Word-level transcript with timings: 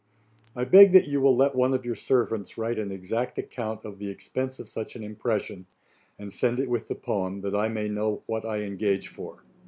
I 0.55 0.65
beg 0.65 0.93
that 0.93 1.07
you 1.07 1.21
will 1.21 1.35
let 1.37 1.53
one 1.53 1.75
of 1.75 1.85
your 1.85 1.93
servants 1.93 2.57
write 2.57 2.79
an 2.79 2.91
exact 2.91 3.37
account 3.37 3.85
of 3.85 3.99
the 3.99 4.09
expense 4.09 4.57
of 4.57 4.67
such 4.67 4.95
an 4.95 5.03
impression, 5.03 5.67
and 6.17 6.33
send 6.33 6.59
it 6.59 6.71
with 6.71 6.87
the 6.87 6.95
poem, 6.95 7.41
that 7.41 7.53
I 7.53 7.69
may 7.69 7.87
know 7.87 8.23
what 8.25 8.43
I 8.43 8.61
engage 8.63 9.09
for. 9.09 9.43